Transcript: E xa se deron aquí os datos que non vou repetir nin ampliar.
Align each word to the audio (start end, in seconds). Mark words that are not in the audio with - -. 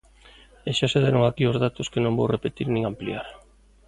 E 0.69 0.71
xa 0.77 0.87
se 0.93 0.99
deron 1.05 1.23
aquí 1.25 1.43
os 1.51 1.59
datos 1.65 1.89
que 1.91 2.03
non 2.03 2.17
vou 2.19 2.27
repetir 2.35 2.67
nin 2.69 2.83
ampliar. 2.91 3.27